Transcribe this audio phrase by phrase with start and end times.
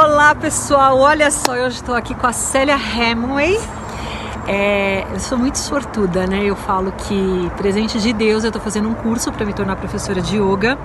[0.00, 3.58] Olá pessoal, olha só, eu estou aqui com a Célia Hemingway.
[4.46, 6.44] É, eu sou muito sortuda, né?
[6.44, 10.20] Eu falo que presente de Deus, eu estou fazendo um curso para me tornar professora
[10.20, 10.78] de yoga.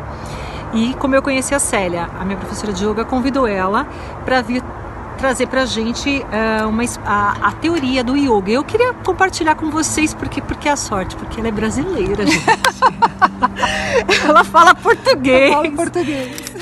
[0.74, 3.86] E como eu conheci a Célia, a minha professora de yoga convidou ela
[4.26, 4.64] para vir
[5.20, 8.52] trazer pra gente uh, uma, a, a, teoria do yoga.
[8.52, 12.46] Eu queria compartilhar com vocês porque porque é a sorte, porque ela é brasileira, gente.
[14.28, 15.52] ela fala português.
[15.52, 16.53] Ela fala português.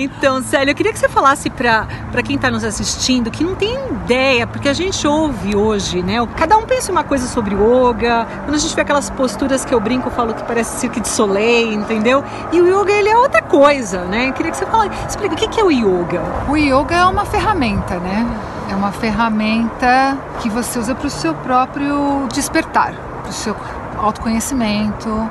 [0.00, 3.74] Então, Célia, eu queria que você falasse para quem está nos assistindo que não tem
[3.90, 6.24] ideia, porque a gente ouve hoje, né?
[6.36, 8.24] Cada um pensa uma coisa sobre yoga.
[8.44, 11.08] Quando a gente vê aquelas posturas que eu brinco, eu falo que parece Cirque de
[11.08, 12.22] Soleil, entendeu?
[12.52, 14.28] E o yoga, ele é outra coisa, né?
[14.28, 16.22] Eu queria que você falasse, explica, o que é o yoga?
[16.48, 18.24] O yoga é uma ferramenta, né?
[18.70, 23.56] É uma ferramenta que você usa para o seu próprio despertar, para o seu
[23.96, 25.28] autoconhecimento,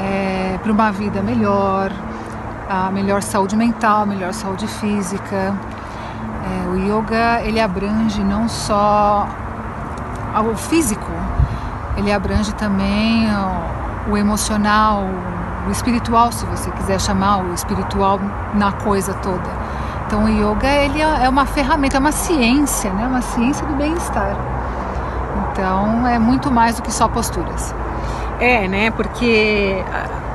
[0.00, 1.92] é, para uma vida melhor,
[2.70, 5.52] a melhor saúde mental, melhor saúde física.
[6.46, 9.26] É, o yoga ele abrange não só
[10.36, 11.10] o físico,
[11.96, 13.26] ele abrange também
[14.06, 15.04] o, o emocional,
[15.66, 18.20] o espiritual, se você quiser chamar o espiritual
[18.54, 19.50] na coisa toda.
[20.06, 23.04] Então o yoga ele é, é uma ferramenta, é uma ciência, né?
[23.04, 24.36] Uma ciência do bem-estar.
[25.50, 27.74] Então é muito mais do que só posturas.
[28.38, 28.92] É, né?
[28.92, 29.84] Porque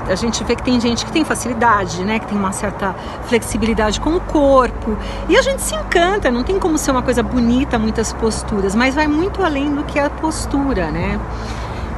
[0.08, 2.20] a gente vê que tem gente que tem facilidade, né?
[2.20, 2.96] Que tem uma certa
[3.28, 4.98] flexibilidade com o corpo.
[5.28, 8.96] E a gente se encanta, não tem como ser uma coisa bonita, muitas posturas, mas
[8.96, 11.20] vai muito além do que a postura, né?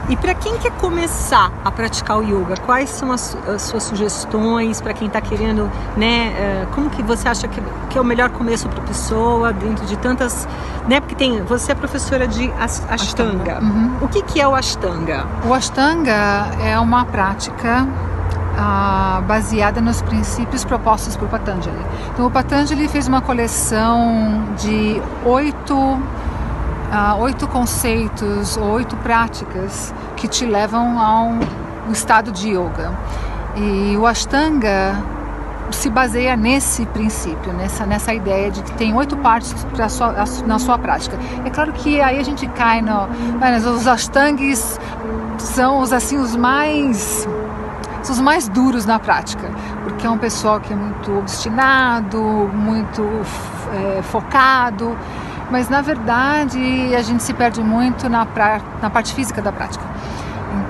[0.10, 4.80] E para quem quer começar a praticar o yoga, quais são as, as suas sugestões
[4.80, 6.34] para quem está querendo, né?
[6.64, 9.86] Uh, como que você acha que, que é o melhor começo para a pessoa dentro
[9.86, 10.48] de tantas,
[10.88, 11.02] né?
[11.02, 12.94] Porque tem, você é professora de Ashtanga.
[12.94, 13.60] Ashtanga.
[13.62, 13.98] Uhum.
[14.02, 15.26] O que, que é o Ashtanga?
[15.46, 17.86] O Ashtanga é uma prática
[18.58, 21.86] ah, baseada nos princípios propostos por Patanjali.
[22.14, 26.02] Então, o Patanjali fez uma coleção de oito
[26.92, 31.40] uh, oito conceitos, oito práticas que te levam a um,
[31.88, 32.92] um estado de yoga.
[33.56, 34.96] E o Ashtanga
[35.72, 39.54] se baseia nesse princípio, nessa, nessa ideia de que tem oito partes
[39.90, 40.14] sua,
[40.46, 41.18] na sua prática.
[41.44, 43.08] É claro que aí a gente cai no.
[43.40, 44.80] Mas os Ashtangs
[45.38, 47.28] são os, assim, os mais.
[48.04, 49.50] São os mais duros na prática,
[49.84, 52.22] porque é um pessoal que é muito obstinado,
[52.54, 53.04] muito
[53.74, 54.96] é, focado
[55.50, 59.84] mas na verdade a gente se perde muito na, pra, na parte física da prática.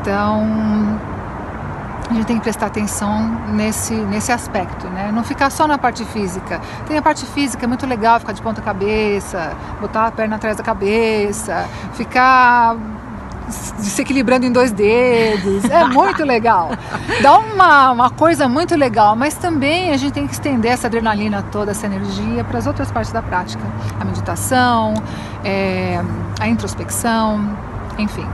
[0.01, 0.45] Então
[2.09, 5.11] a gente tem que prestar atenção nesse, nesse aspecto, né?
[5.13, 6.61] Não ficar só na parte física.
[6.87, 9.51] Tem a parte física, é muito legal ficar de ponta cabeça,
[9.81, 12.77] botar a perna atrás da cabeça, ficar
[13.49, 15.65] se equilibrando em dois dedos.
[15.65, 16.71] É muito legal.
[17.21, 21.43] Dá uma, uma coisa muito legal, mas também a gente tem que estender essa adrenalina
[21.51, 23.63] toda, essa energia para as outras partes da prática.
[23.99, 24.93] A meditação,
[25.43, 26.01] é,
[26.39, 27.57] a introspecção,
[27.97, 28.27] enfim.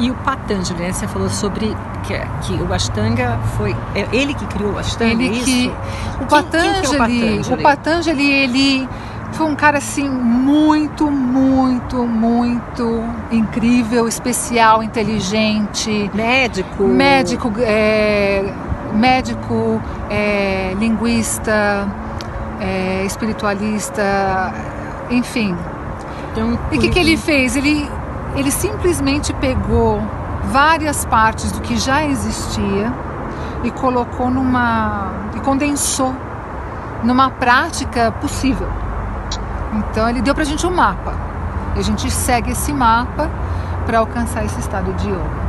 [0.00, 0.92] E o Patanjali, né?
[0.92, 5.40] Você falou sobre que, que o Ashtanga foi é ele que criou o Ashtanga, ele
[5.40, 5.72] é que,
[6.20, 8.88] o Patanjali, quem, quem é o Patanjali, o Patanjali ele
[9.32, 18.52] foi um cara assim muito, muito, muito incrível, especial, inteligente, médico, médico, é,
[18.94, 19.80] médico,
[20.10, 21.86] é, linguista,
[22.60, 24.52] é, espiritualista,
[25.10, 25.56] enfim.
[26.32, 27.56] Então, e o que, que ele fez?
[27.56, 27.88] Ele,
[28.34, 30.00] ele simplesmente pegou
[30.50, 32.92] várias partes do que já existia
[33.62, 36.14] e colocou numa e condensou
[37.04, 38.68] numa prática possível.
[39.72, 41.14] Então ele deu para a gente um mapa.
[41.76, 43.30] E a gente segue esse mapa
[43.86, 45.48] para alcançar esse estado de yoga.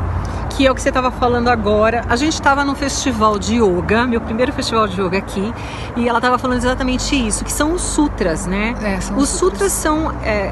[0.49, 2.03] Que é o que você estava falando agora.
[2.09, 5.53] A gente estava num festival de yoga, meu primeiro festival de yoga aqui,
[5.95, 8.75] e ela estava falando exatamente isso, que são os sutras, né?
[8.81, 10.51] É, são os sutras, sutras são é,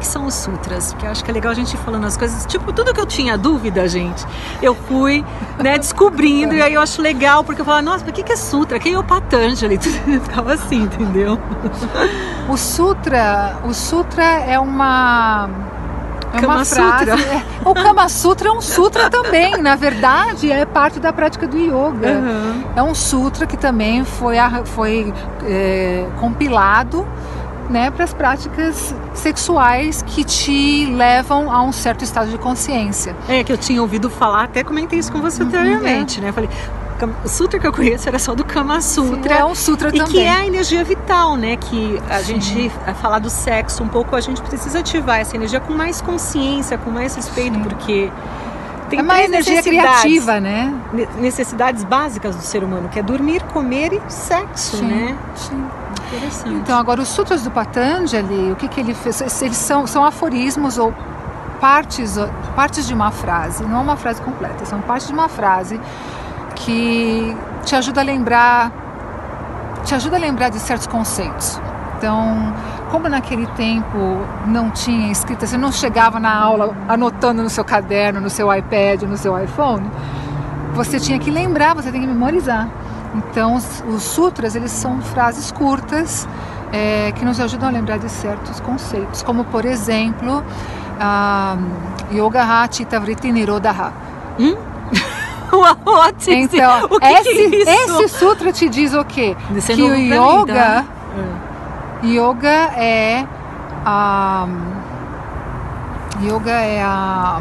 [0.00, 0.92] que, são os sutras?
[0.92, 2.44] Porque eu acho que é legal a gente ir falando as coisas.
[2.46, 4.26] Tipo, tudo que eu tinha dúvida, gente,
[4.62, 5.24] eu fui
[5.58, 6.54] né, descobrindo.
[6.54, 8.78] e aí eu acho legal, porque eu falo, nossa, mas o que, que é sutra?
[8.78, 9.78] Quem é o Patanjali?
[10.24, 11.38] Ficava assim, entendeu?
[12.48, 15.48] O sutra, o sutra é uma
[16.32, 17.10] é uma frase.
[17.10, 17.34] Sutra.
[17.34, 21.58] É, o Kama Sutra é um sutra também, na verdade, é parte da prática do
[21.58, 22.08] yoga.
[22.08, 22.64] Uhum.
[22.76, 25.12] É um sutra que também foi, foi
[25.44, 27.06] é, compilado
[27.70, 33.14] né, para as práticas sexuais que te levam a um certo estado de consciência.
[33.28, 36.22] É, que eu tinha ouvido falar, até comentei isso com você uhum, anteriormente, é.
[36.22, 36.32] né?
[36.32, 36.50] Falei,
[37.24, 39.36] o sutra que eu conheço era só do Kama Sutra.
[39.36, 40.12] Sim, é um sutra e também.
[40.12, 41.56] que é a energia vital, né?
[41.56, 42.40] Que a Sim.
[42.40, 46.02] gente, a falar do sexo um pouco, a gente precisa ativar essa energia com mais
[46.02, 47.62] consciência, com mais respeito, Sim.
[47.62, 48.10] porque
[48.90, 50.74] tem é três energia criativa, né?
[50.92, 55.16] Ne- necessidades básicas do ser humano, que é dormir, comer e sexo, né?
[55.36, 55.64] sim.
[56.10, 56.54] Interessante.
[56.54, 59.20] Então, agora, os sutras do Patanjali, o que, que ele fez?
[59.42, 60.92] Eles são, são aforismos ou
[61.60, 62.18] partes,
[62.56, 65.80] partes de uma frase, não é uma frase completa, são partes de uma frase
[66.56, 68.72] que te ajuda a lembrar,
[69.84, 71.60] te ajuda a lembrar de certos conceitos.
[71.96, 72.54] Então,
[72.90, 73.98] como naquele tempo
[74.46, 79.02] não tinha escrita, você não chegava na aula anotando no seu caderno, no seu iPad,
[79.02, 79.88] no seu iPhone,
[80.74, 82.68] você tinha que lembrar, você tem que memorizar.
[83.14, 86.28] Então, os, os sutras, eles são frases curtas
[86.72, 90.44] é, que nos ajudam a lembrar de certos conceitos, como, por exemplo,
[91.00, 91.56] ah,
[92.12, 93.92] Yoga Chitta Vritti Nirodha.
[94.38, 94.56] Hum?
[96.28, 99.36] Então, o que, esse, que é esse sutra te diz o quê?
[99.68, 100.84] É que o pra mim, yoga, tá?
[102.04, 103.26] yoga é
[103.84, 104.46] a
[106.22, 107.40] yoga é a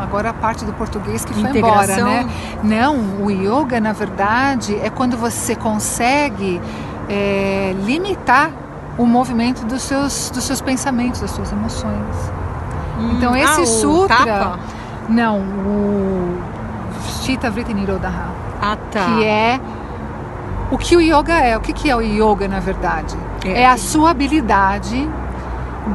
[0.00, 2.06] agora a parte do português que foi embora, Integração.
[2.06, 2.28] né?
[2.62, 6.60] Não, o yoga na verdade é quando você consegue
[7.08, 8.50] é, limitar
[8.98, 12.16] o movimento dos seus dos seus pensamentos, das suas emoções.
[12.98, 14.58] Hum, Então esse ah, sutra, tapa?
[15.08, 16.38] não, o
[17.22, 18.12] Chitta Vritti Nirodha
[18.60, 19.04] Ah, tá.
[19.16, 19.60] que é
[20.70, 21.56] o que o yoga é.
[21.56, 23.16] O que, que é o yoga, na verdade?
[23.44, 23.62] É.
[23.62, 25.08] É, a sua habilidade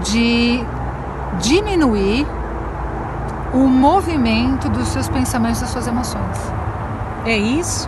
[0.03, 0.61] de
[1.39, 2.25] diminuir
[3.55, 6.37] o movimento dos seus pensamentos, das suas emoções.
[7.25, 7.87] É isso?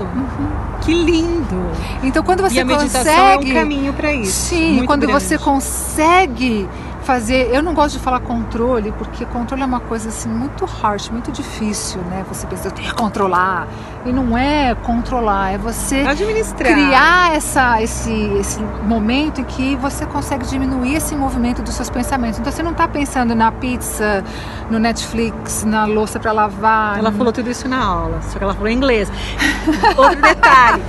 [0.81, 1.61] Que lindo!
[2.01, 4.31] Então, quando você e a consegue, é um caminho para isso.
[4.31, 5.25] sim, quando grande.
[5.25, 6.67] você consegue
[7.07, 11.09] fazer, eu não gosto de falar controle, porque controle é uma coisa assim muito harsh,
[11.09, 12.25] muito difícil, né?
[12.27, 13.65] Você pensa, eu tenho que controlar.
[14.05, 16.57] E não é controlar, é você administrar.
[16.73, 22.39] criar essa, esse, esse momento em que você consegue diminuir esse movimento dos seus pensamentos.
[22.39, 24.21] Então você não está pensando na pizza,
[24.69, 26.99] no Netflix, na louça para lavar.
[26.99, 29.09] Ela no- falou tudo isso na aula, só que ela falou em inglês.
[29.95, 30.83] Outro detalhe.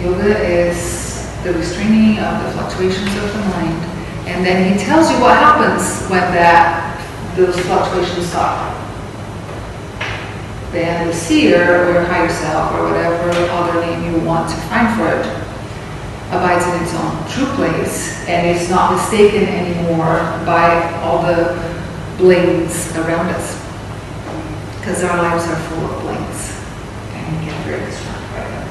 [0.00, 0.38] Yoga
[0.70, 3.97] is the restraining of the fluctuations of the mind,
[4.28, 6.84] and then he tells you what happens when that
[7.34, 8.74] those fluctuations stop.
[10.70, 15.08] Then the seer, or higher self, or whatever other name you want to find for
[15.08, 15.24] it,
[16.28, 21.56] abides in its own true place and is not mistaken anymore by all the
[22.18, 23.56] blings around us.
[24.76, 26.52] Because our lives are full of blings,
[27.14, 28.68] and get very distracted by them.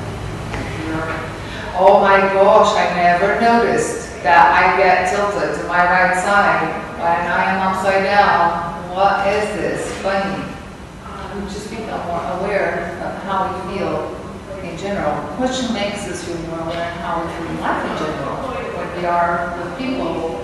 [1.79, 6.67] Oh my gosh, I never noticed that I get tilted to my right side
[6.99, 8.91] when I am upside down.
[8.91, 9.87] What is this?
[10.03, 10.43] Funny.
[11.31, 14.11] We just become more aware of how we feel
[14.67, 17.95] in general, which makes us feel more aware of how we feel in life in
[18.03, 18.35] general.
[18.75, 20.43] When we are with people,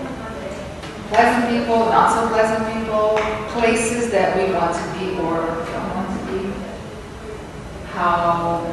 [1.11, 3.19] pleasant people, not so pleasant people,
[3.51, 6.55] places that we want to be or don't want to be,
[7.91, 8.63] how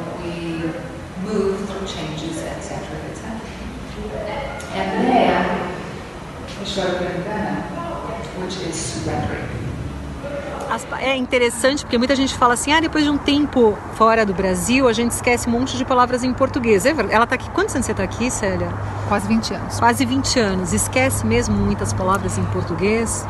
[11.01, 14.87] É interessante porque muita gente fala assim: ah, depois de um tempo fora do Brasil,
[14.87, 16.85] a gente esquece um monte de palavras em português.
[16.85, 17.15] É verdade.
[17.15, 17.49] Ela tá aqui.
[17.49, 18.69] Quantos anos você tá aqui, Célia?
[19.09, 19.79] Quase 20 anos.
[19.79, 20.73] Quase 20 anos.
[20.73, 23.25] Esquece mesmo muitas palavras em português?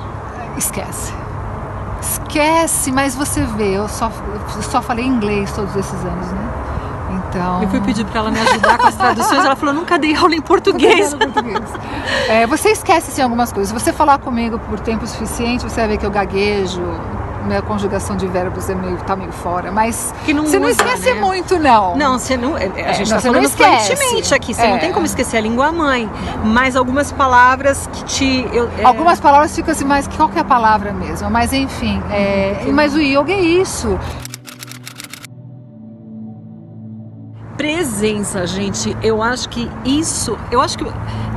[0.58, 1.14] Esquece.
[2.02, 4.12] Esquece, mas você vê, eu só,
[4.56, 6.71] eu só falei inglês todos esses anos, né?
[7.32, 7.62] Então.
[7.64, 10.36] Eu fui pedir para ela me ajudar com as traduções, ela falou: nunca dei aula
[10.36, 11.14] em português.
[11.14, 11.62] português.
[12.28, 13.70] É, você esquece sim, algumas coisas.
[13.70, 16.82] Se você falar comigo por tempo suficiente, você vai ver que eu gaguejo,
[17.46, 19.72] minha conjugação de verbos é meio, tá meio fora.
[19.72, 21.22] Mas Que não você não usa, esquece né?
[21.22, 21.96] muito, não.
[21.96, 22.58] Não, você não.
[22.58, 24.54] é, A gente não, não falando fluentemente aqui.
[24.54, 24.80] Você não É.
[24.80, 26.10] tem como esquecer a língua mãe.
[26.44, 28.50] Mas algumas palavras que te.
[28.52, 31.30] eu- é, Algumas palavras ficam assim, mas qual que é a palavra mesmo?
[31.32, 33.98] Mas enfim, é, mas o yoga é isso.
[37.62, 38.98] Presença, gente.
[39.04, 40.84] Eu acho que isso, eu acho que,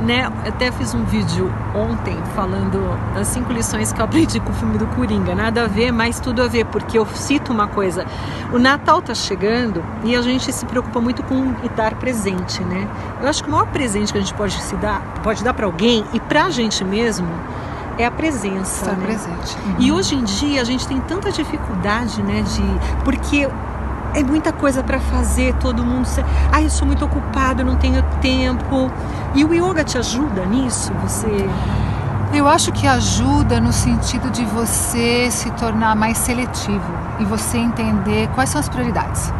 [0.06, 2.80] né, até fiz um vídeo ontem falando
[3.14, 5.34] das cinco lições que eu aprendi com o filme do Coringa.
[5.34, 8.06] Nada a ver, mas tudo a ver, porque eu cito uma coisa.
[8.54, 12.88] O Natal tá chegando e a gente se preocupa muito com estar presente, né?
[13.20, 15.66] Eu acho que o maior presente que a gente pode se dar, pode dar para
[15.66, 17.28] alguém e pra gente mesmo
[17.98, 19.04] é a presença, Estar né?
[19.04, 19.56] presente.
[19.78, 23.46] E hoje em dia a gente tem tanta dificuldade, né, de porque
[24.14, 26.06] é muita coisa para fazer, todo mundo,
[26.52, 28.90] ah, eu sou muito ocupado, não tenho tempo.
[29.34, 30.92] E o yoga te ajuda nisso?
[31.02, 31.48] Você
[32.32, 38.28] Eu acho que ajuda no sentido de você se tornar mais seletivo e você entender
[38.34, 39.32] quais são as prioridades.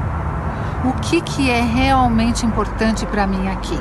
[0.85, 3.81] O que, que é realmente importante para mim aqui?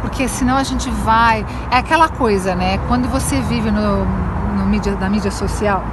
[0.00, 1.46] Porque senão a gente vai.
[1.70, 2.78] É aquela coisa, né?
[2.88, 4.04] Quando você vive no,
[4.56, 5.84] no mídia, na mídia social,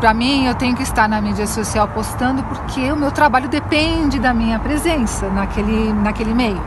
[0.00, 4.18] Para mim, eu tenho que estar na mídia social postando porque o meu trabalho depende
[4.18, 6.60] da minha presença naquele, naquele meio.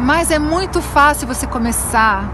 [0.00, 2.24] Mas é muito fácil você começar,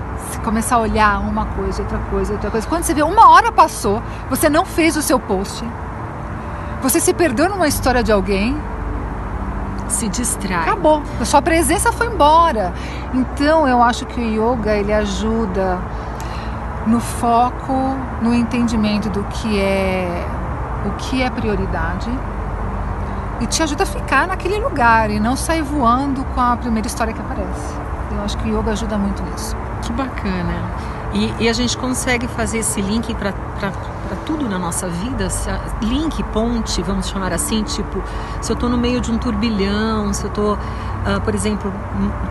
[0.44, 2.66] começar a olhar uma coisa, outra coisa, outra coisa.
[2.66, 5.64] Quando você vê uma hora passou, você não fez o seu post,
[6.82, 8.56] você se perdeu numa história de alguém,
[9.88, 10.62] se distrai.
[10.62, 11.02] Acabou.
[11.20, 12.72] A sua presença foi embora.
[13.14, 15.78] Então eu acho que o yoga ele ajuda
[16.86, 17.72] no foco,
[18.20, 20.26] no entendimento do que é
[20.86, 22.10] o que é prioridade
[23.40, 27.12] e te ajuda a ficar naquele lugar e não sair voando com a primeira história
[27.12, 27.74] que aparece.
[28.12, 29.56] Eu acho que o yoga ajuda muito nisso.
[29.82, 30.54] Que bacana.
[31.12, 33.32] E, e a gente consegue fazer esse link para
[34.26, 35.28] tudo na nossa vida,
[35.82, 38.02] link, ponte, vamos chamar assim, tipo,
[38.40, 40.58] se eu estou no meio de um turbilhão, se eu estou,
[41.04, 41.72] uh, por exemplo,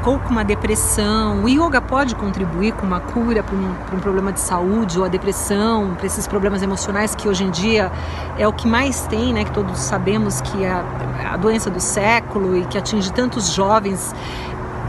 [0.04, 4.40] com uma depressão, o yoga pode contribuir com uma cura para um, um, problema de
[4.40, 7.92] saúde ou a depressão, para esses problemas emocionais que hoje em dia
[8.38, 9.44] é o que mais tem, né?
[9.44, 14.14] Que todos sabemos que é a, a doença do século e que atinge tantos jovens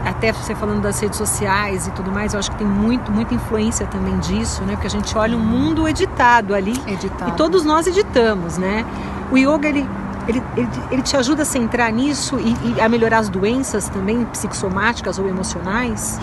[0.05, 3.33] até você falando das redes sociais e tudo mais, eu acho que tem muito, muita
[3.33, 4.73] influência também disso, né?
[4.73, 6.79] Porque a gente olha um mundo editado ali.
[6.85, 7.31] Editado.
[7.31, 8.85] E todos nós editamos, né?
[9.31, 9.89] O yoga, ele,
[10.27, 14.25] ele, ele, ele te ajuda a centrar nisso e, e a melhorar as doenças também
[14.25, 16.19] psicossomáticas ou emocionais?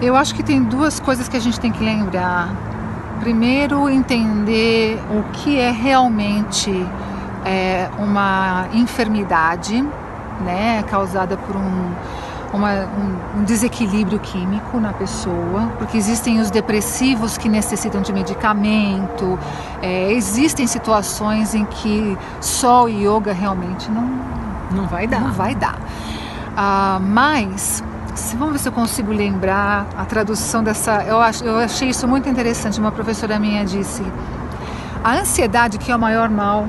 [0.00, 2.54] Eu acho que tem duas coisas que a gente tem que lembrar.
[3.20, 6.70] Primeiro, entender o que é realmente
[7.44, 9.82] é, uma enfermidade,
[10.40, 11.92] né, causada por um
[12.52, 12.86] uma,
[13.36, 19.38] um, desequilíbrio químico na pessoa, porque existem os depressivos que necessitam de medicamento,
[19.82, 24.08] é, existem situações em que só o yoga realmente não,
[24.70, 25.20] não vai dar.
[25.20, 25.78] Não vai dar.
[26.56, 27.82] Ah, mas
[28.14, 31.02] se, vamos ver se eu consigo lembrar a tradução dessa.
[31.02, 32.78] Eu, ach, eu achei isso muito interessante.
[32.78, 34.02] Uma professora minha disse:
[35.02, 36.66] a ansiedade, que é o maior mal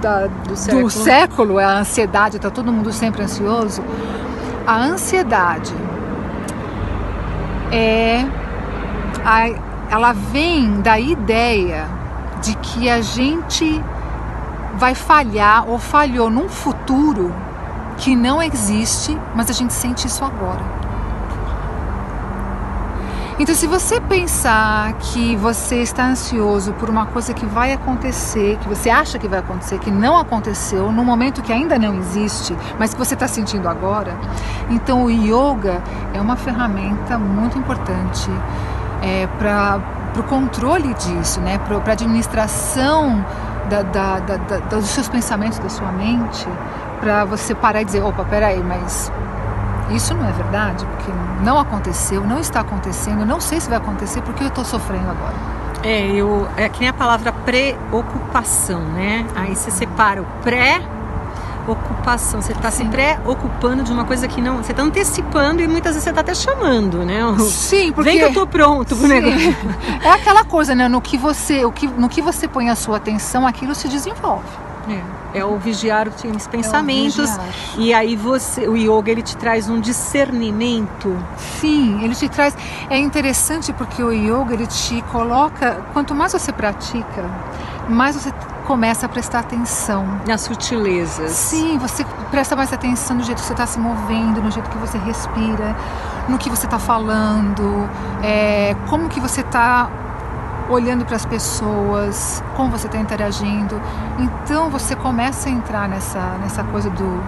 [0.00, 0.82] da, do, século.
[0.84, 3.82] do século, é a ansiedade, está todo mundo sempre ansioso
[4.66, 5.74] a ansiedade
[7.70, 8.24] é
[9.24, 9.48] a,
[9.90, 11.88] ela vem da ideia
[12.42, 13.82] de que a gente
[14.74, 17.34] vai falhar ou falhou num futuro
[17.98, 20.81] que não existe, mas a gente sente isso agora.
[23.38, 28.68] Então, se você pensar que você está ansioso por uma coisa que vai acontecer, que
[28.68, 32.92] você acha que vai acontecer, que não aconteceu, num momento que ainda não existe, mas
[32.92, 34.14] que você está sentindo agora,
[34.68, 38.30] então o yoga é uma ferramenta muito importante
[39.02, 39.80] é, para
[40.18, 41.58] o controle disso, né?
[41.58, 43.24] para a administração
[43.70, 46.46] da, da, da, dos seus pensamentos, da sua mente,
[47.00, 49.10] para você parar e dizer: opa, peraí, mas
[49.90, 51.12] isso não é verdade, porque
[51.42, 55.34] não aconteceu, não está acontecendo, não sei se vai acontecer porque eu estou sofrendo agora.
[55.82, 59.26] É, eu, é que nem a palavra preocupação, né?
[59.34, 60.80] Aí você separa o pré
[61.66, 65.92] ocupação, você está se preocupando de uma coisa que não, você está antecipando e muitas
[65.92, 67.20] vezes você está até chamando, né?
[67.38, 69.56] Sim, porque vem que eu estou pronto pro negócio.
[70.02, 70.88] É aquela coisa, né?
[70.88, 74.48] No que você, o que, no que você põe a sua atenção, aquilo se desenvolve.
[74.88, 77.30] É, é o vigiar os pensamentos.
[77.30, 77.40] É
[77.76, 81.16] e aí você, o yoga ele te traz um discernimento.
[81.60, 82.56] Sim, ele te traz.
[82.90, 85.80] É interessante porque o yoga ele te coloca.
[85.92, 87.24] Quanto mais você pratica,
[87.88, 88.32] mais você
[88.66, 91.32] começa a prestar atenção nas sutilezas.
[91.32, 94.78] Sim, você presta mais atenção no jeito que você está se movendo, no jeito que
[94.78, 95.76] você respira,
[96.28, 97.88] no que você está falando,
[98.22, 99.90] é, como que você está
[100.72, 103.80] olhando para as pessoas, como você está interagindo.
[104.18, 107.22] Então você começa a entrar nessa, nessa coisa do.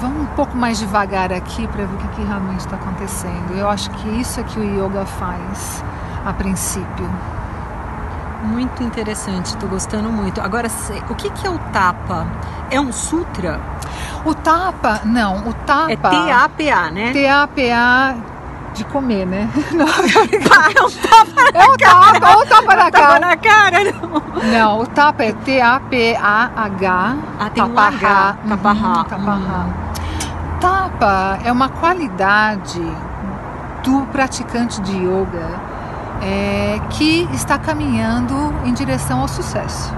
[0.00, 3.56] Vamos um pouco mais devagar aqui para ver o que, que realmente está acontecendo.
[3.56, 5.82] Eu acho que isso é que o yoga faz
[6.24, 7.10] a princípio.
[8.44, 10.40] Muito interessante, estou gostando muito.
[10.40, 10.68] Agora,
[11.10, 12.28] o que, que é o tapa?
[12.70, 13.60] É um sutra?
[14.24, 15.90] O tapa, não, o tapa.
[15.90, 17.12] É T-A-P-A, né?
[17.12, 18.37] T-A-P-A
[18.78, 19.48] de comer, né?
[19.72, 23.06] Não, é um tapa É um tapa, ou tapa na cara.
[23.06, 24.50] Tapa na cara, não.
[24.52, 27.16] Não, o tapa é T-A-P-A-H.
[27.38, 28.36] Ah, tem um H.
[28.48, 29.04] Taparrá.
[29.04, 29.66] Taparrá.
[30.60, 32.80] Tapa é uma qualidade
[33.82, 35.48] do praticante de yoga
[36.22, 39.92] é, que está caminhando em direção ao sucesso.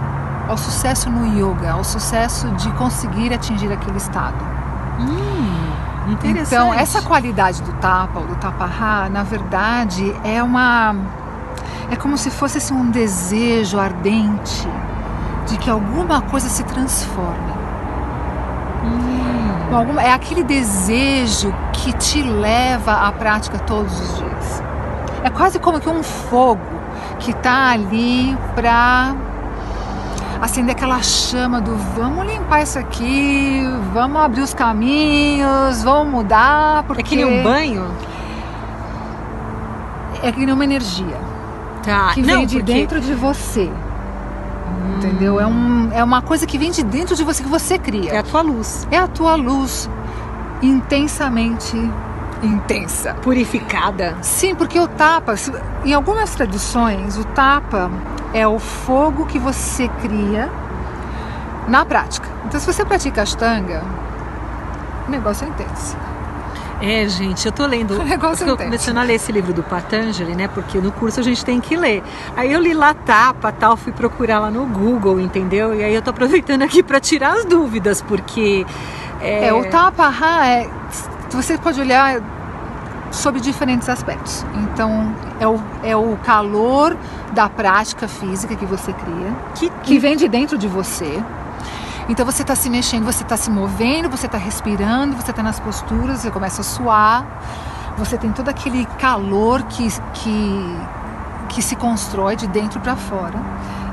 [0.49, 4.44] Ao sucesso no yoga, ao sucesso de conseguir atingir aquele estado.
[4.99, 5.29] Hum.
[6.22, 10.94] Então, essa qualidade do tapa, ou do taparrá, na verdade, é uma.
[11.90, 14.68] É como se fosse assim, um desejo ardente
[15.46, 17.52] de que alguma coisa se transforme.
[18.84, 19.98] Hum.
[20.00, 24.62] É aquele desejo que te leva à prática todos os dias.
[25.22, 26.60] É quase como que um fogo
[27.18, 29.14] que tá ali para
[30.40, 37.02] acender aquela chama do vamos limpar isso aqui, vamos abrir os caminhos, vamos mudar, porque
[37.02, 37.87] É que nem um banho?
[40.23, 41.16] é que nem uma energia
[41.82, 42.11] Tá.
[42.14, 43.70] que não, vem de porque- dentro de você.
[44.97, 45.40] Entendeu?
[45.40, 48.12] É, um, é uma coisa que vem de dentro de você que você cria.
[48.12, 48.87] É a tua luz.
[48.90, 49.88] É a tua luz
[50.61, 51.76] intensamente
[52.42, 53.14] intensa.
[53.14, 54.16] Purificada.
[54.23, 55.35] Sim, porque o tapa,
[55.85, 57.90] em algumas tradições, o tapa
[58.32, 60.50] é o fogo que você cria
[61.68, 62.28] na prática.
[62.47, 63.82] Então, se você pratica ashtanga,
[65.06, 65.97] o negócio é intenso.
[66.82, 67.94] É, gente, eu tô lendo.
[68.00, 68.70] O negócio eu tô intenso.
[68.70, 70.49] começando a ler esse livro do Patanjali, né?
[70.49, 72.02] Porque no curso a gente tem que ler.
[72.35, 75.75] Aí eu li lá tapa, tal, fui procurar lá no Google, entendeu?
[75.75, 78.64] E aí eu tô aproveitando aqui para tirar as dúvidas, porque
[79.20, 80.11] é, É, o tapa
[80.47, 80.68] é,
[81.37, 82.20] você pode olhar
[83.10, 84.44] sobre diferentes aspectos.
[84.54, 86.96] Então, é o, é o calor
[87.32, 91.22] da prática física que você cria, que, que vem de dentro de você.
[92.08, 95.60] Então você está se mexendo, você está se movendo, você está respirando, você está nas
[95.60, 97.25] posturas, você começa a suar,
[97.96, 100.76] você tem todo aquele calor que, que,
[101.50, 103.38] que se constrói de dentro para fora.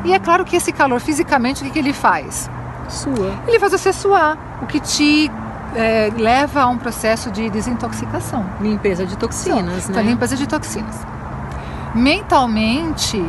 [0.03, 2.50] E é claro que esse calor, fisicamente, o que, que ele faz?
[2.89, 3.36] sua.
[3.48, 5.32] Ele faz você suar, o que te
[5.75, 8.45] é, leva a um processo de desintoxicação.
[8.62, 10.09] Limpeza de toxinas, Então, né?
[10.09, 10.95] limpeza de toxinas.
[11.95, 13.24] Mentalmente,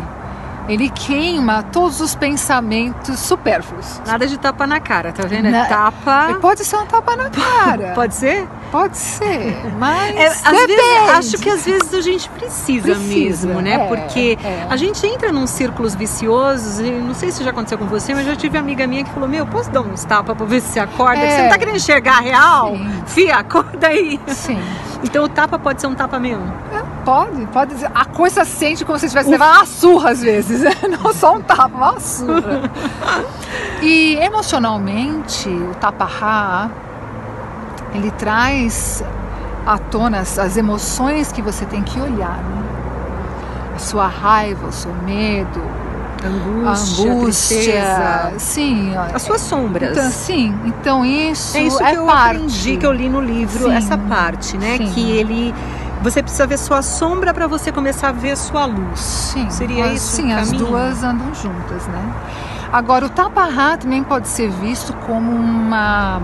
[0.68, 4.00] ele queima todos os pensamentos supérfluos.
[4.06, 5.46] Nada de tapa na cara, tá vendo?
[5.46, 6.38] É Na- tapa.
[6.40, 7.92] Pode ser um tapa na cara.
[7.94, 8.46] Pode ser?
[8.70, 13.60] Pode ser, mas É, às vezes, acho que às vezes a gente precisa, Precisa, mesmo,
[13.62, 13.74] né?
[13.74, 14.66] é, Porque é.
[14.68, 18.26] a gente entra num círculos viciosos e não sei se já aconteceu com você, mas
[18.26, 20.80] já tive amiga minha que falou: Meu, posso dar uns tapas pra ver se você
[20.80, 21.18] acorda?
[21.18, 21.36] É.
[21.36, 22.76] Você não tá querendo enxergar a real?
[22.76, 23.02] Sim.
[23.06, 24.20] Fia, acorda aí.
[24.28, 24.60] Sim.
[25.02, 26.44] Então o tapa pode ser um tapa mesmo.
[26.74, 27.74] É, Pode, pode.
[27.94, 30.60] A coisa sente como se estivesse levando uma surra às vezes.
[30.60, 30.72] né?
[31.02, 32.70] Não só um tapa, uma surra.
[33.80, 36.68] E emocionalmente, o tapahá,
[37.94, 39.02] ele traz
[39.66, 42.36] à tona as, emoções que você tem que olhar.
[42.36, 42.62] Né?
[43.76, 45.60] A sua raiva, o seu medo,
[46.24, 47.56] Angústia, a angústia.
[47.56, 48.32] tristeza.
[48.38, 49.92] Sim, As suas sombras.
[49.96, 52.36] então, sim, então isso É isso que eu parte.
[52.36, 53.74] aprendi, que eu li no livro, Sim.
[53.76, 54.76] essa parte, né?
[54.78, 54.90] Sim.
[54.92, 55.54] Que ele.
[56.02, 58.98] Você precisa ver sua sombra para você começar a ver sua luz.
[59.00, 62.02] Sim, Seria as- isso Sim, as duas andam juntas, né?
[62.72, 66.20] Agora, o tapahá também pode ser visto como uma.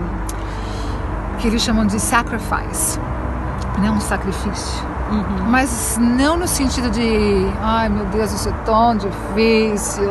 [1.35, 2.99] Que eles chamam de sacrifice,
[3.79, 3.89] né?
[3.91, 4.83] Um sacrifício.
[5.11, 5.49] Uhum.
[5.49, 10.09] Mas não no sentido de, ai meu Deus, isso é tão difícil.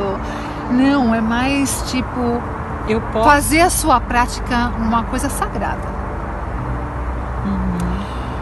[0.71, 2.41] Não, é mais tipo
[2.89, 3.29] Eu posso.
[3.29, 5.94] fazer a sua prática uma coisa sagrada.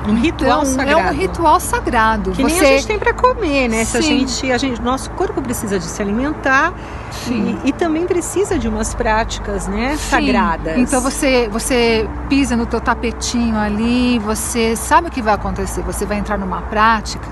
[0.08, 1.00] Um ritual Então, sagrado.
[1.00, 2.30] é um ritual sagrado.
[2.32, 3.84] Que nem Você a gente tem para comer, né?
[3.84, 6.72] Se a gente, a gente, nosso corpo precisa de se alimentar
[7.28, 9.90] e, e também precisa de umas práticas, né?
[9.96, 10.10] Sim.
[10.10, 10.76] Sagradas.
[10.76, 15.82] Então você, você pisa no teu tapetinho ali, você sabe o que vai acontecer.
[15.82, 17.28] Você vai entrar numa prática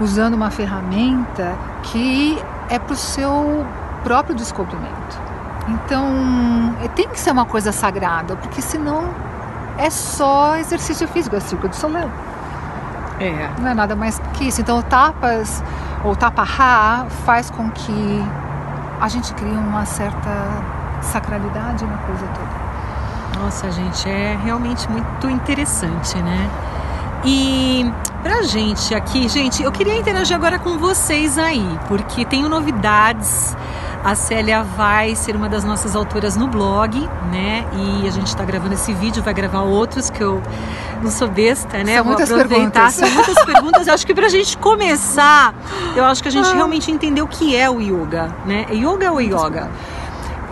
[0.00, 2.38] usando uma ferramenta que
[2.70, 3.64] é para o seu
[4.02, 5.20] próprio descobrimento.
[5.68, 9.04] Então é- tem que ser uma coisa sagrada, porque senão
[9.78, 12.10] é só exercício físico, é círculo de Soleil.
[13.20, 13.50] É.
[13.60, 14.60] Não é nada mais que isso.
[14.60, 15.62] Então tapas
[16.04, 18.24] ou tapahá faz com que
[19.00, 20.30] a gente crie uma certa
[21.00, 23.42] sacralidade na coisa toda.
[23.42, 26.50] Nossa, gente, é realmente muito interessante, né?
[27.24, 27.90] E
[28.22, 33.56] pra gente aqui, gente, eu queria interagir agora com vocês aí, porque tenho novidades.
[34.06, 36.96] A Célia vai ser uma das nossas autoras no blog,
[37.32, 37.64] né?
[37.74, 40.40] E a gente está gravando esse vídeo, vai gravar outros que eu
[41.02, 41.96] não sou besta, né?
[41.96, 42.92] São Vou muitas aproveitar.
[42.92, 42.94] perguntas.
[42.94, 43.86] São muitas perguntas.
[43.88, 45.52] Eu acho que pra gente começar,
[45.96, 46.54] eu acho que a gente Ah.
[46.54, 48.66] realmente entender o que é o yoga, né?
[48.70, 49.68] Yoga ou yoga?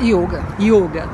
[0.03, 0.43] Yoga.
[0.61, 1.09] yoga.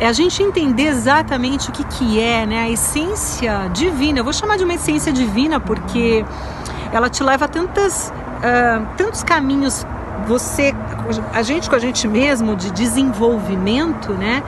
[0.00, 4.18] É a gente entender exatamente o que, que é né, a essência divina.
[4.18, 6.24] Eu vou chamar de uma essência divina porque
[6.92, 9.86] ela te leva a tantas, ah, tantos caminhos.
[10.26, 10.74] Você,
[11.32, 14.42] a gente com a gente mesmo, de desenvolvimento, né?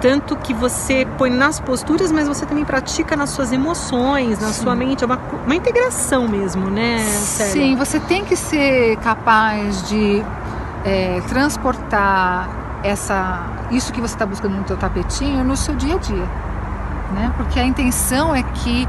[0.00, 4.62] Tanto que você põe nas posturas, mas você também pratica nas suas emoções, na Sim.
[4.62, 5.02] sua mente.
[5.02, 6.98] É uma, uma integração mesmo, né?
[6.98, 7.52] Célia?
[7.52, 10.22] Sim, você tem que ser capaz de
[10.84, 12.48] é, transportar
[12.82, 16.28] essa, isso que você está buscando no teu tapetinho no seu dia a dia,
[17.14, 17.32] né?
[17.38, 18.86] Porque a intenção é que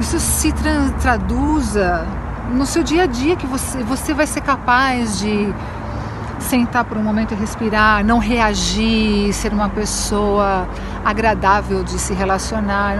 [0.00, 2.06] isso se tra- traduza
[2.50, 5.52] no seu dia a dia, que você, você vai ser capaz de
[6.40, 10.68] sentar por um momento e respirar, não reagir, ser uma pessoa
[11.04, 12.96] agradável de se relacionar.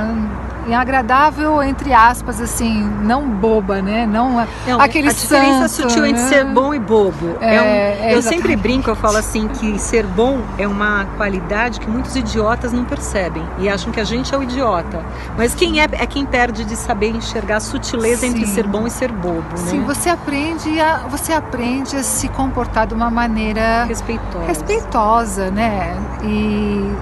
[0.68, 4.07] E agradável, entre aspas, assim, não boba, né?
[4.07, 6.11] Não, não aquele A diferença santo, sutil né?
[6.11, 7.38] entre ser bom e bobo.
[7.40, 8.57] É, É um- é eu sempre exatamente.
[8.59, 13.42] brinco, eu falo assim, que ser bom é uma qualidade que muitos idiotas não percebem
[13.59, 15.02] e acham que a gente é o idiota.
[15.38, 18.52] Mas quem é, é quem perde de saber enxergar a sutileza entre Sim.
[18.52, 19.85] ser bom e ser bobo, Sim, né?
[19.87, 24.44] você aprende a você aprende a se comportar de uma maneira Respeitosa.
[24.46, 25.96] respeitosa, né?
[26.22, 26.92] E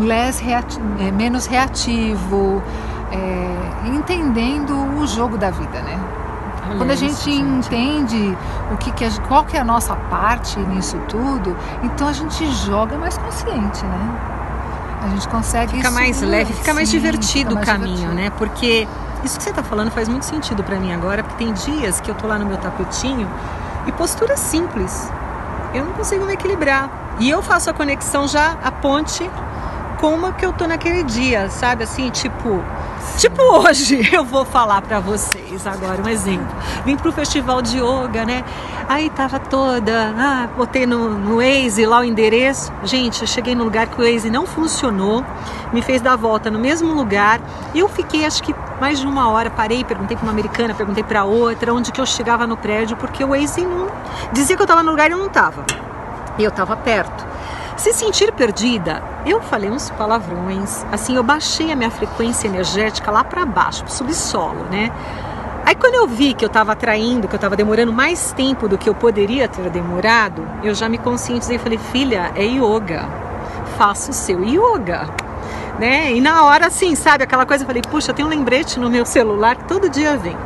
[0.00, 2.62] less reati- é, menos reativo,
[3.14, 5.98] é, entendendo o jogo da vida, né?
[6.66, 8.36] Olha Quando a isso, gente, entende
[8.72, 12.46] o que, que a, qual que é a nossa parte nisso tudo, então a gente
[12.52, 14.08] joga mais consciente, né?
[15.04, 18.14] A gente consegue Fica mais leve, fica mais sim, divertido fica o mais caminho, divertido.
[18.14, 18.30] né?
[18.38, 18.88] Porque
[19.22, 22.10] isso que você tá falando faz muito sentido pra mim agora, porque tem dias que
[22.10, 23.28] eu tô lá no meu tapetinho
[23.86, 25.10] e postura simples.
[25.74, 26.88] Eu não consigo me equilibrar.
[27.18, 29.30] E eu faço a conexão já, a ponte,
[30.00, 31.84] como que eu tô naquele dia, sabe?
[31.84, 32.62] Assim, tipo.
[33.18, 36.46] Tipo hoje, eu vou falar pra vocês agora um exemplo.
[36.84, 38.44] Vim pro festival de yoga, né?
[38.88, 42.72] Aí tava toda, ah, botei no, no Waze lá o endereço.
[42.82, 45.24] Gente, eu cheguei no lugar que o Waze não funcionou,
[45.72, 47.40] me fez dar volta no mesmo lugar.
[47.72, 51.04] E eu fiquei, acho que mais de uma hora, parei, perguntei pra uma americana, perguntei
[51.04, 53.86] pra outra, onde que eu chegava no prédio, porque o Waze não.
[54.32, 55.64] Dizia que eu tava no lugar e eu não tava.
[56.36, 57.33] E eu tava perto.
[57.76, 60.86] Se sentir perdida, eu falei uns palavrões.
[60.92, 64.92] Assim, eu baixei a minha frequência energética lá para baixo, pro subsolo, né?
[65.66, 68.78] Aí quando eu vi que eu estava atraindo, que eu estava demorando mais tempo do
[68.78, 73.08] que eu poderia ter demorado, eu já me conscientizei e falei, filha, é yoga.
[73.76, 75.08] Faça o seu yoga.
[75.78, 76.12] Né?
[76.12, 79.04] E na hora, assim, sabe, aquela coisa, eu falei, puxa, tem um lembrete no meu
[79.04, 80.36] celular que todo dia vem.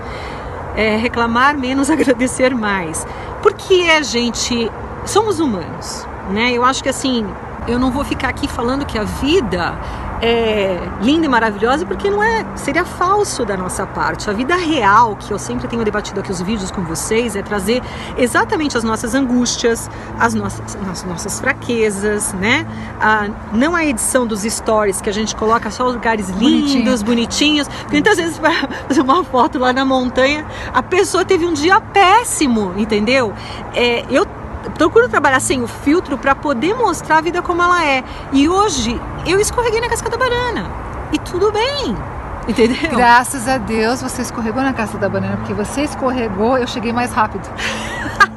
[0.75, 3.07] É, reclamar menos, agradecer mais.
[3.43, 4.71] Porque a gente
[5.05, 6.53] somos humanos, né?
[6.53, 7.27] Eu acho que assim,
[7.67, 9.79] eu não vou ficar aqui falando que a vida
[10.21, 14.29] é linda e maravilhosa, porque não é, seria falso da nossa parte.
[14.29, 17.83] A vida real, que eu sempre tenho debatido aqui os vídeos com vocês, é trazer
[18.17, 19.89] exatamente as nossas angústias,
[20.19, 22.67] as nossas, as nossas fraquezas, né?
[23.01, 27.05] A, não a edição dos stories que a gente coloca só os lugares lindos, Bonitinho.
[27.05, 27.69] bonitinhos.
[27.69, 28.53] Porque muitas vezes para
[28.89, 33.33] fazer uma foto lá na montanha, a pessoa teve um dia péssimo, entendeu?
[33.75, 34.27] É, eu
[34.71, 38.05] procuro trabalhar sem o filtro para poder mostrar a vida como ela é.
[38.33, 40.71] E hoje eu escorreguei na casca da banana.
[41.13, 41.97] E tudo bem.
[42.47, 42.91] Entendeu?
[42.91, 47.13] Graças a Deus você escorregou na casa da banana, porque você escorregou, eu cheguei mais
[47.13, 47.49] rápido.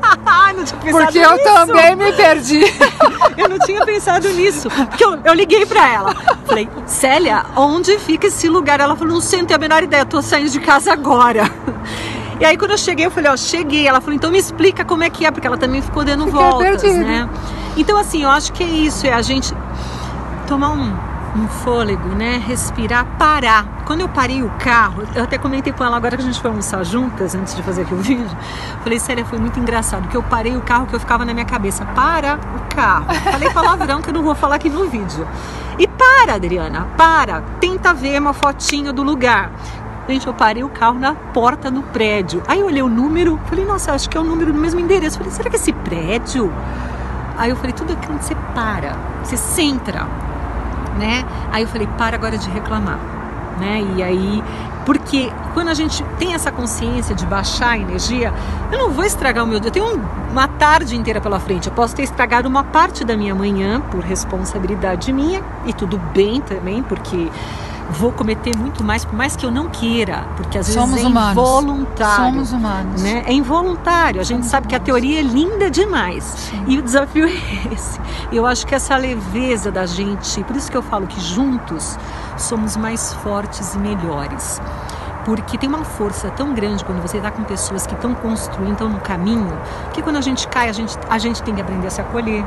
[0.54, 1.44] Não tinha pensado Porque eu nisso.
[1.46, 2.62] também me perdi.
[3.38, 4.70] Eu não tinha pensado nisso.
[4.70, 6.14] Porque eu, eu liguei pra ela.
[6.46, 8.80] Falei, Célia, onde fica esse lugar?
[8.82, 11.50] Ela falou, não sei, não tenho a menor ideia, eu tô saindo de casa agora.
[12.42, 13.88] E aí quando eu cheguei, eu falei, ó, cheguei.
[13.88, 16.42] Ela falou, então me explica como é que é, porque ela também ficou dando Fiquei
[16.42, 17.06] voltas, perdida.
[17.06, 17.30] né?
[17.78, 19.54] Então, assim, eu acho que é isso, é a gente
[20.48, 20.92] tomar um,
[21.36, 22.42] um fôlego, né?
[22.46, 23.84] Respirar, parar.
[23.86, 26.50] Quando eu parei o carro, eu até comentei com ela agora que a gente foi
[26.50, 28.38] almoçar juntas, antes de fazer aqui o vídeo.
[28.84, 31.46] Falei, Célia, foi muito engraçado, que eu parei o carro que eu ficava na minha
[31.46, 31.86] cabeça.
[31.86, 33.06] Para o carro.
[33.32, 35.28] Falei palavrão que eu não vou falar aqui no vídeo.
[35.78, 37.42] E para, Adriana, para.
[37.60, 39.52] Tenta ver uma fotinho do lugar.
[40.12, 42.44] Gente, eu parei o carro na porta do prédio.
[42.46, 45.18] Aí eu olhei o número, falei, nossa, acho que é o número do mesmo endereço.
[45.18, 46.52] Falei, será que é esse prédio?
[47.38, 50.06] Aí eu falei, tudo aquilo que você para, você centra,
[51.00, 51.24] né?
[51.50, 53.00] Aí eu falei, para agora de reclamar,
[53.58, 53.88] né?
[53.96, 54.44] E aí,
[54.86, 58.34] porque quando a gente tem essa consciência de baixar a energia,
[58.70, 59.70] eu não vou estragar o meu dia.
[59.70, 61.68] Eu tenho um- uma tarde inteira pela frente.
[61.68, 66.42] Eu posso ter estragado uma parte da minha manhã por responsabilidade minha e tudo bem
[66.42, 67.30] também, porque
[67.92, 71.06] vou cometer muito mais, por mais que eu não queira, porque às vezes Somos é
[71.06, 71.32] humanos.
[71.32, 72.26] involuntário.
[72.26, 73.02] Somos humanos.
[73.02, 73.24] Né?
[73.28, 74.20] É involuntário.
[74.22, 74.86] A gente Somos sabe que a humanos.
[75.02, 76.24] teoria é linda demais.
[76.24, 76.64] Sim.
[76.68, 78.00] E o desafio é esse.
[78.32, 81.98] Eu acho que essa leveza da gente, por isso que eu falo que juntos
[82.38, 84.62] somos mais fortes e melhores.
[85.26, 88.90] Porque tem uma força tão grande quando você está com pessoas que estão construindo, estão
[88.90, 89.56] no caminho,
[89.94, 92.44] que quando a gente cai, a gente, a gente tem que aprender a se acolher.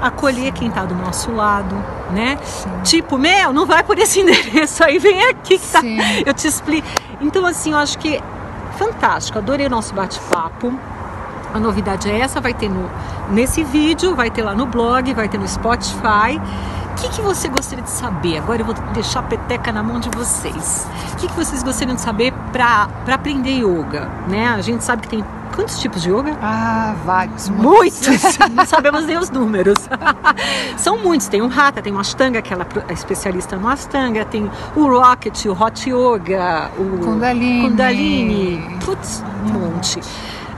[0.00, 1.76] Acolher quem está do nosso lado,
[2.10, 2.38] né?
[2.42, 2.70] Sim.
[2.82, 5.80] Tipo, meu, não vai por esse endereço aí, vem aqui que tá.
[5.80, 5.98] Sim.
[6.26, 6.88] Eu te explico.
[7.20, 8.20] Então, assim, eu acho que
[8.78, 9.38] fantástico.
[9.38, 10.72] Adorei o nosso bate-papo.
[11.52, 12.88] A novidade é essa, vai ter no,
[13.30, 16.40] nesse vídeo, vai ter lá no blog, vai ter no Spotify.
[16.98, 18.38] O que, que você gostaria de saber?
[18.38, 20.84] Agora eu vou deixar a peteca na mão de vocês.
[21.12, 24.10] O que, que vocês gostariam de saber para aprender yoga?
[24.26, 24.48] Né?
[24.48, 26.36] A gente sabe que tem quantos tipos de yoga?
[26.42, 27.50] Ah, vários.
[27.50, 28.02] Muitos!
[28.52, 29.78] Não sabemos nem os números.
[30.76, 31.28] São muitos.
[31.28, 35.44] Tem o Hatha, tem o Ashtanga, que ela é especialista no Ashtanga, tem o Rocket,
[35.46, 37.70] o Hot Yoga, o Kundalini.
[37.70, 38.78] Kundalini.
[38.84, 40.00] Putz, um monte.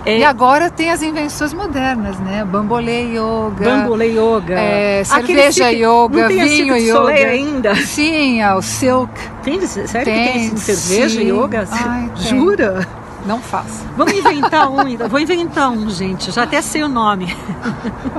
[0.05, 0.19] É...
[0.19, 2.45] E agora tem as invenções modernas, né?
[2.45, 3.65] Bambolê yoga.
[3.65, 4.59] Bambolê yoga.
[4.59, 7.11] É, cerveja yoga, vinho yoga.
[7.11, 7.75] ainda?
[7.75, 9.13] Sim, é o silk.
[9.43, 11.69] Tem, sério tem, que tem cerveja yoga?
[11.71, 12.87] Ai, Jura?
[13.27, 13.85] Não faço.
[13.97, 16.31] Vamos inventar um, vou inventar um, gente.
[16.31, 17.37] Já até sei o nome.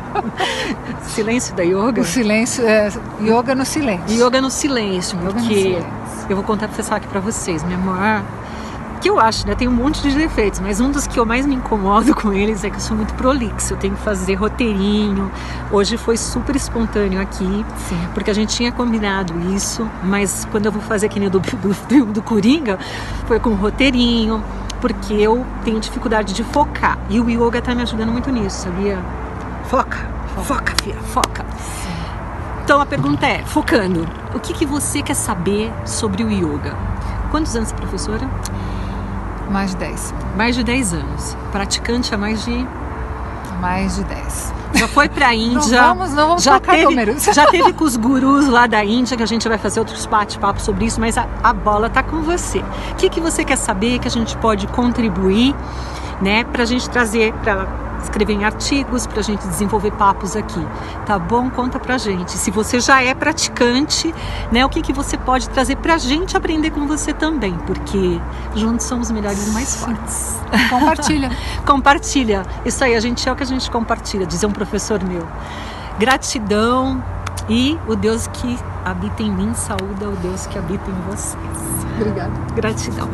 [1.03, 2.01] silêncio da yoga?
[2.01, 2.89] O silêncio, é,
[3.19, 4.23] yoga no silêncio.
[4.23, 5.85] Yoga no silêncio, yoga porque no silêncio.
[6.29, 7.63] eu vou contar aqui para vocês.
[7.63, 8.23] Minha maior
[9.01, 9.55] que eu acho, né?
[9.55, 12.63] Tem um monte de defeitos, mas um dos que eu mais me incomodo com eles
[12.63, 13.73] é que eu sou muito prolixo.
[13.73, 15.31] Eu tenho que fazer roteirinho.
[15.71, 17.99] Hoje foi super espontâneo aqui, Sim.
[18.13, 22.13] porque a gente tinha combinado isso, mas quando eu vou fazer aqui do, do filme
[22.13, 22.77] do Coringa,
[23.25, 24.43] foi com roteirinho,
[24.79, 26.99] porque eu tenho dificuldade de focar.
[27.09, 28.99] E o yoga tá me ajudando muito nisso, sabia?
[29.65, 29.97] Foca,
[30.35, 31.45] foca, foca filha, foca.
[32.63, 36.77] Então a pergunta é, focando, o que, que você quer saber sobre o yoga?
[37.31, 38.29] Quantos anos, professora?
[39.51, 40.13] Mais de 10.
[40.37, 41.37] Mais de 10 anos.
[41.51, 42.65] Praticante há mais de.
[43.59, 44.53] Mais de 10.
[44.73, 45.81] Já foi para a Índia.
[45.81, 47.23] Não vamos, não vamos já teve, números.
[47.23, 50.63] Já teve com os gurus lá da Índia, que a gente vai fazer outros bate-papos
[50.63, 52.59] sobre isso, mas a, a bola tá com você.
[52.91, 55.53] O que, que você quer saber que a gente pode contribuir,
[56.21, 57.67] né, para a gente trazer para
[58.03, 60.65] escrever em artigos, para a gente desenvolver papos aqui,
[61.05, 61.49] tá bom?
[61.49, 62.31] Conta pra gente.
[62.31, 64.13] Se você já é praticante,
[64.51, 68.19] né, o que, que você pode trazer pra gente aprender com você também, porque
[68.55, 70.39] juntos somos melhores e mais fortes.
[70.69, 71.31] Compartilha.
[71.65, 72.43] compartilha.
[72.65, 75.27] Isso aí, a gente é o que a gente compartilha, dizia um professor meu.
[75.99, 77.03] Gratidão
[77.49, 81.35] e o Deus que habita em mim saúda o Deus que habita em vocês.
[81.97, 82.31] Obrigada.
[82.55, 83.09] Gratidão.